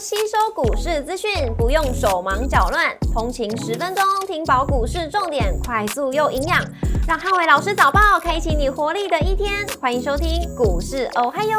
[0.00, 6.64] 吸收股市资讯，不用手忙脚乱，通勤十分钟听饱股市重点，快速又营养，
[7.08, 9.66] 让汉伟老师早报开启你活力的一天。
[9.80, 11.58] 欢迎收听股市哦嗨哟，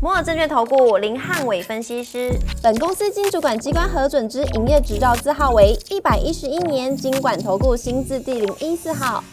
[0.00, 2.30] 摩尔证券投顾林汉伟分析师，
[2.62, 9.24] 本公司经主管机关核准之营业执照字号为一百一十一年经管投顾新字第零一四号。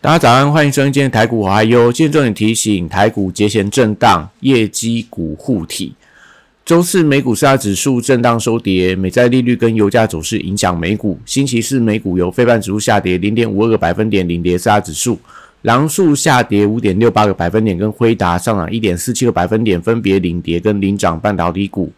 [0.00, 1.92] 大家早安，欢迎收听今天台股哦嗨哟。
[1.92, 5.96] 今天重点提醒，台股节前震荡，业绩股护体。
[6.70, 11.18] 周四美股四大指数震荡收跌，美债利率跟油价走势影响美股。
[11.26, 15.18] 星期四美股由非半指数下跌零点五二个百分点领跌四大指数，
[15.62, 21.92] 狼数下跌五点六八个百分点，跟辉达上涨一点四七个百分点分别领跌跟领涨半导体股。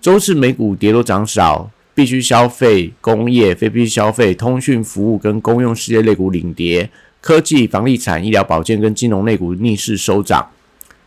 [0.00, 6.88] 周四美股跌多涨少，必须消费、工业、非必须消费、通讯服务跟公用事业类股领跌，
[7.20, 10.48] 科技、房地产、医疗保健跟金融类股逆势收涨。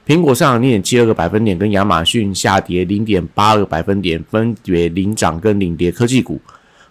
[0.07, 6.39] 苹果上涨零点七二个百分点，跟亚马逊下跌零点八二个百分点，分别领涨跟领跌科技股。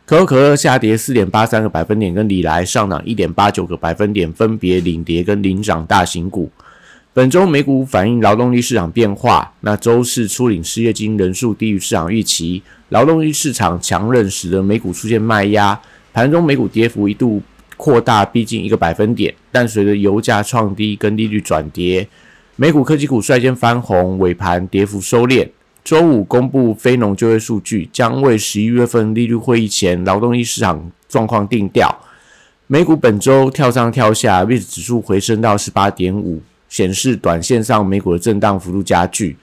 [0.05, 6.51] 可口可乐下跌四点八三个百分点，跟李来上涨一点八九个百分点，分别领跌跟领涨大型股。
[7.13, 15.81] 本周美股反映劳动力市场变化，那周四初领失业金人数低于市场预期，劳动力市场强韧使得美股出现卖压，
[16.13, 17.41] 盘中美股跌幅一度
[17.77, 22.09] 扩大逼近一个百分点，但随着油价创低跟利率转跌。
[22.57, 25.49] 美股科技股率先翻红，尾盘跌幅收敛。
[25.83, 31.93] 周五公布非农就业数据，将为十一月份利率会议前劳动力市场状况定调。
[32.69, 39.37] 美股本周跳上跳下，日指数回升到十八点五，显示短线上美股的震荡幅度加剧。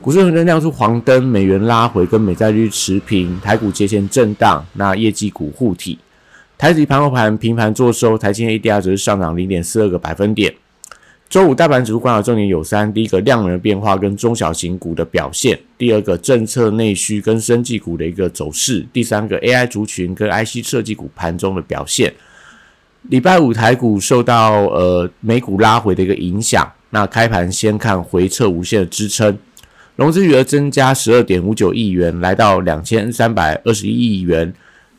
[0.00, 3.40] 股市恒生亮出黄灯，美元拉回，跟美债率持平。
[3.40, 5.98] 台股节前震荡，那业绩股护体。
[6.56, 10.54] 台指盘后盘平盘做收，台积 ADR 则是上涨零点四二个百分点。
[11.28, 22.14] 周五大盘指数观察重点有三：第一个量能的变化跟中小型股的表现；第二个政策内需跟生技股的一个走势；第三个 AI 族群跟 IC 设计股盘中的表现。
[23.10, 29.36] 礼拜五台股受到呃美股拉回的一个影响，那开盘先看回撤无限的支撑，
[29.96, 34.50] 融资余额增加十二点五九亿元，来到两千三百二十一亿元，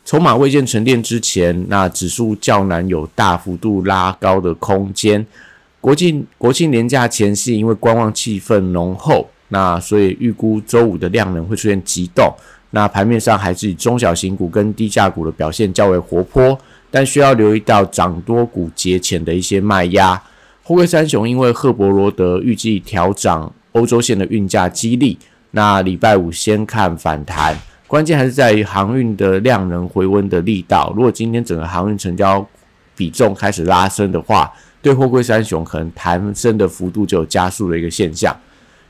[0.05, 5.25] 筹码未见沉淀之前，那指数较难有大幅度拉高的空间。
[5.81, 12.33] 国庆国庆年假前夕，因为观望气氛浓厚，那所以预估周五的量能会出现急动。
[12.71, 16.55] 那盘面上还是以中小型股跟低价股的表现较为活泼，
[16.91, 20.21] 但需要留意到涨多股节前的一些卖压。
[20.61, 25.17] 货柜三雄因为赫伯罗德预计调涨欧洲线的运价激励，
[25.51, 27.57] 那礼拜五先看反弹，
[27.87, 30.93] 关键还是在于航运的量能回温的力道。
[30.95, 32.47] 如果今天整个航运成交
[32.95, 34.51] 比重开始拉升的话，
[34.81, 38.33] 对货柜三雄可能弹升的幅度就有加速的一个现象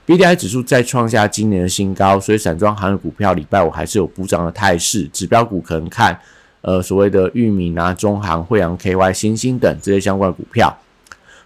[0.05, 5.09] ，B D I 指数再创下今年的新高，所以散装行业股票礼拜五还是有补涨的态势。
[5.11, 6.19] 指标股可能看
[6.61, 10.77] 呃所谓的玉米啊、中航、惠阳 K Y、新兴等这些相关股票。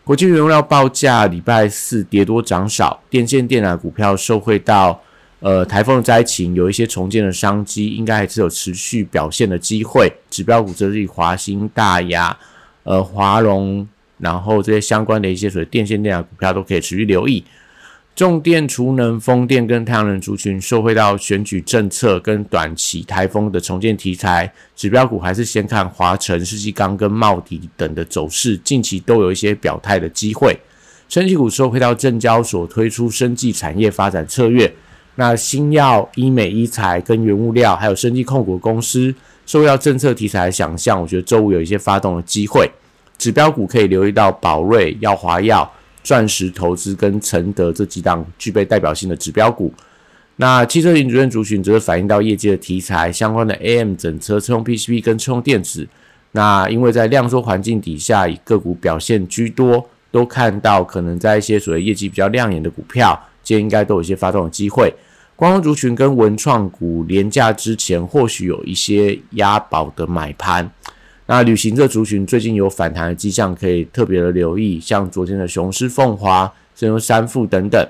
[0.04, 5.02] 国际原料报价礼拜四跌多涨少，电线电缆股票受惠到
[5.40, 10.12] 呃台风的灾情，有一些重建的商机，应该还是有持续表现的机会。
[10.30, 12.38] 指标股则是以华兴、大雅、
[12.84, 13.88] 呃华荣。
[14.18, 17.44] 然后这些相关的一些所谓电线电缆股票都可以持续留意，
[18.16, 30.58] 重电、储能、风电跟太阳能族群受惠到选举政策跟短期台风的重建题材，指标股还是先看华晨、世纪钢跟茂迪等的走势，近期都有一些表态的机会。
[31.10, 34.74] 升级股受惠到证交所推出生技产业发展策略，
[35.16, 39.14] 那新药、医美、医材跟原物料，还有生技控股公司
[39.46, 42.70] 受惠到政策题材的想象，我觉得周五有一些发动的机会。
[43.24, 45.72] 指标股可以留意到宝瑞、耀华药、
[46.04, 49.74] 钻石投资跟承德这几档具备代表性的指标股。
[50.36, 55.88] 那汽车零组件族群则反映到业界的题材，相关的 AM 整车、车用 PCB 跟车用电子。
[56.34, 64.94] 那因为在量缩环境底下，以个股表现居多，都看到可能在一些所谓业绩比较亮眼的股票，今天应该都有一些发动的机会。
[65.38, 70.70] 光光族群跟文创股廉价之前，或许有一些押宝的买盘。
[71.26, 77.88] 那旅行社族群最近有反弹的迹象，可以特别的留意，像昨天的雄狮、凤华、甚至三富等等。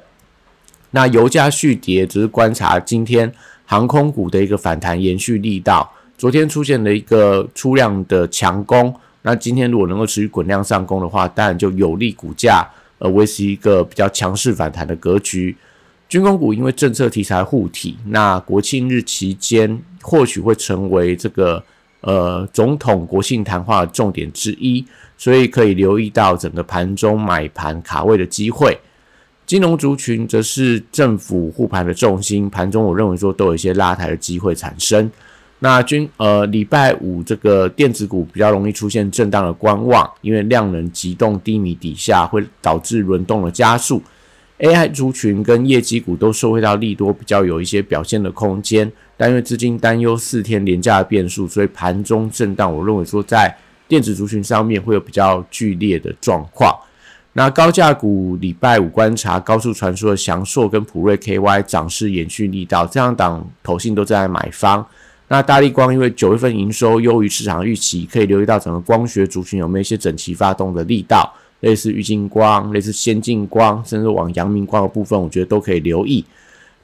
[0.91, 3.33] 那油价续跌，只是观察今天
[3.65, 5.91] 航空股的一个反弹延续力道。
[6.15, 8.93] 昨天出现了一个出量的强攻，
[9.23, 12.63] 那今天如果能够持续滚量上攻的话，当然就有利股价
[12.99, 15.57] 而维持一个比较强势反弹的格局。
[16.07, 21.63] 军工股因为政策题材护体，那国庆日期间或许会成为这个。
[22.03, 24.85] 呃，总统国庆谈话的重点之一，
[25.17, 28.77] 所以可以留意到整个盘中买盘卡位的机会。
[29.45, 35.09] 金融族群则是政府护盘的重心，盘中我认为说都有一些拉抬的机会产生。
[35.59, 44.01] 那均呃礼拜五这个电子股比较容易出现震荡的观望，因为量能急动低迷底下会导致轮动的加速。
[44.63, 48.89] AI 族群跟业绩股都受惠到利多，比较有一些表现的空间。
[49.17, 53.53] 但因为资金担忧四天连价的变数，所以盘中震荡，我认为说在
[53.89, 56.73] 电子族群上面会有比较剧烈的状况。
[57.33, 64.85] 那高价股礼拜五观察高速传输的翔硕跟普瑞 KY 涨势延续力道，这样档头信都在买方。
[65.27, 71.33] 那大力光因为九月份营收优于市场预期，可以留意到整个光学族群有没有一些整齐发动的力道。
[71.63, 76.23] 类似玉金光、类似先进光，甚至往阳明光的部分，我觉得都可以留意。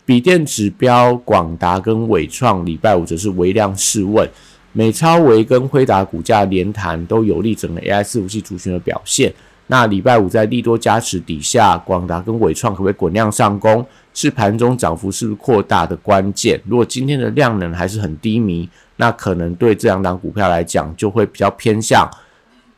[0.06, 4.28] 笔电指标广达跟伟创，礼拜五则是微量试问。
[4.72, 9.34] 美超维跟辉达股价连弹，都有利整个 AI 伺服器族群的表现。
[9.68, 16.60] 那礼拜五在利多加持底下，广达跟伟创可不可以滚量上攻，是盘中涨幅是不是扩大的关键。
[16.66, 22.10] 如果今天的量能还是很低迷，那可能对这两档股票来讲，就会比较偏向。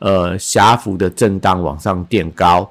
[0.01, 2.69] 呃，狭幅的震荡往上垫高。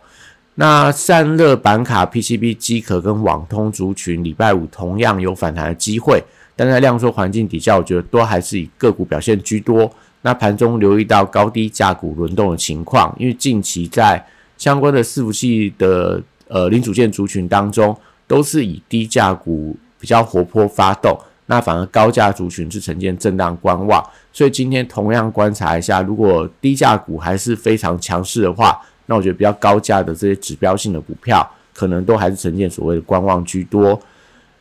[0.56, 6.22] 那散热板卡、PCB 机壳跟网通族群，礼拜五同样有反弹的机会，
[6.56, 9.90] 但在量缩环境底下，我觉得都还是以个股表现居多。
[10.22, 14.22] 那盘中留意到高低价股轮动的情况，因为近期在
[14.58, 21.16] 相关的伺服器的呃零组件族群当中，都是以低价股比较活泼发动。
[21.50, 24.00] 那反而高价族群是呈现震荡观望，
[24.32, 31.44] 所以今天同样观察一下，如果低价股还是非常强势的话，那我觉得比较高价的这些指标性的股票，
[31.74, 34.00] 可能都还是呈现所谓的观望居多。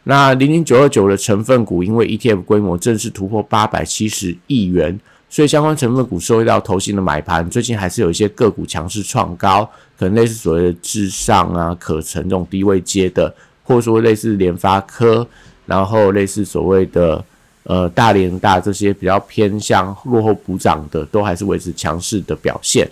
[0.06, 5.00] 那零零九二九的成分股，因为 ETF 规模正式突破八百七十亿元，
[5.30, 9.64] 所以相关成分股受到投信的买盘，最近还是有一些个股强势创高，
[9.96, 13.32] 可能类似所谓的至上啊、可成这种低位接的，
[13.64, 15.28] 或者说类似联发科。
[15.70, 17.24] 然后类似所谓的
[17.64, 22.90] 呃大连大这些比较偏向落后补涨的，都还是维持强势的表现。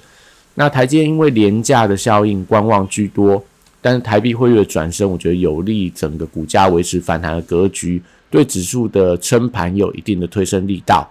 [0.53, 3.43] 那台积因为廉价的效应观望居多，
[3.81, 11.09] 但是台币汇率的转升，我觉得有利整个股价维持反弹的格局，对指数的撑盘有一定的推升力道。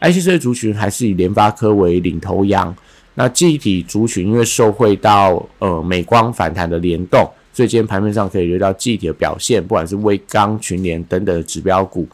[0.00, 2.72] IC 设计族群还是以联发科为领头羊，
[3.14, 7.28] 那记忆体族群因为受惠到呃美光反弹的联动。
[7.58, 12.06] 最近盘面上可以留意到具体的表现，不管是微钢、群联等等的指标股。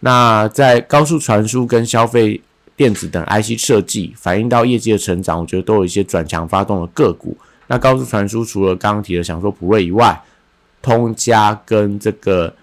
[0.00, 2.38] 那在高速传输跟消费
[2.76, 7.34] 电子等 IC 设计反映到业绩的成长，我觉得都有一些转强发动的个股。
[7.68, 10.22] 那高速传输除了刚刚提的想说普瑞以外，
[10.82, 12.54] 通家跟这个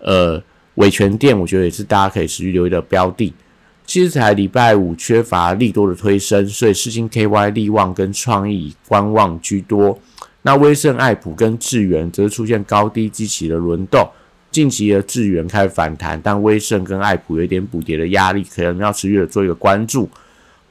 [0.00, 0.42] 呃
[0.74, 3.32] 伟全电，我觉得也是大家可以持续留意的标的。
[3.86, 9.96] 其实才礼拜五缺乏利多的推升，所以世星 KY、利旺跟创意观望居多。
[10.46, 14.08] 那威盛、爱普跟智源则是出现高低基期的轮动，
[14.52, 20.08] 近期的智源开始反弹，但威盛跟爱普有一点补跌的压力，可能要持续的做一个关注。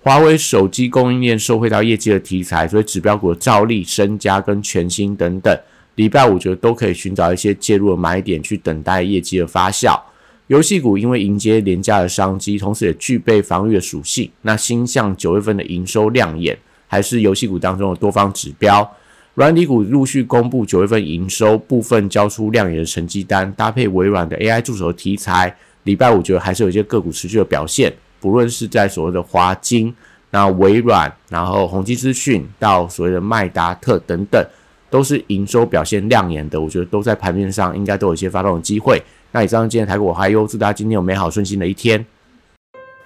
[0.02, 5.60] 华为手机供应链受惠到业绩的题材，所以指标股的兆利、身家跟全新等等，
[5.96, 10.00] 礼拜五觉得都可以寻找一些介入的买点，去等待业绩的发酵。
[10.48, 14.32] 游戏股因为迎接廉价的商机，同时也具备防御的属性。
[14.44, 16.58] 那新向九月份的营收亮眼，
[16.88, 18.90] 还是游戏股当中的多方指标。
[19.36, 25.54] 软体股陆续公布九月份营收，部分交出亮眼的成绩单，搭配微软的 AI 助手题材，
[25.84, 27.94] 礼拜五觉得还是有一些个股持续的表现。
[28.22, 29.94] 不论是在所谓的华金、
[30.32, 34.42] 那微软，然后宏基资讯到所谓的麦达特等等，
[34.90, 39.04] 都是营收表现亮眼的，我觉得都在盘面上应该都有一些发动的机会。
[39.34, 42.04] 那以上今天台股我还有祝大家今天有美好顺心的一天。